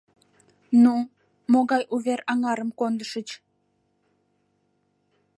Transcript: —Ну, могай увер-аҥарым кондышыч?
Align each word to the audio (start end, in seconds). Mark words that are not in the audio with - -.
—Ну, 0.83 0.93
могай 1.53 1.83
увер-аҥарым 1.95 2.69
кондышыч? 2.79 3.29